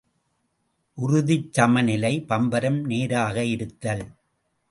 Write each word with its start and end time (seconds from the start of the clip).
உறுதிச் 0.97 1.53
சமநிலை 1.53 2.11
பம்பரம் 2.21 2.79
நேராக 2.85 3.43
இருத்தல். 3.45 4.03